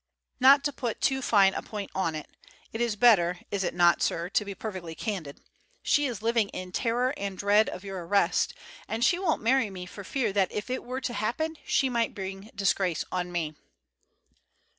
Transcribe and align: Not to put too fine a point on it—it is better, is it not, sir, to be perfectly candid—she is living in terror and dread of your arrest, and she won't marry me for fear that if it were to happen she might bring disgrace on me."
Not 0.39 0.63
to 0.63 0.73
put 0.73 0.99
too 0.99 1.21
fine 1.21 1.53
a 1.53 1.61
point 1.61 1.91
on 1.93 2.15
it—it 2.15 2.81
is 2.81 2.95
better, 2.95 3.37
is 3.51 3.63
it 3.63 3.75
not, 3.75 4.01
sir, 4.01 4.29
to 4.29 4.43
be 4.43 4.55
perfectly 4.55 4.95
candid—she 4.95 6.05
is 6.07 6.23
living 6.23 6.49
in 6.49 6.71
terror 6.71 7.13
and 7.17 7.37
dread 7.37 7.69
of 7.69 7.83
your 7.83 8.03
arrest, 8.07 8.55
and 8.87 9.05
she 9.05 9.19
won't 9.19 9.43
marry 9.43 9.69
me 9.69 9.85
for 9.85 10.03
fear 10.03 10.33
that 10.33 10.51
if 10.51 10.71
it 10.71 10.83
were 10.83 11.01
to 11.01 11.13
happen 11.13 11.55
she 11.67 11.87
might 11.87 12.15
bring 12.15 12.49
disgrace 12.55 13.05
on 13.11 13.31
me." 13.31 13.53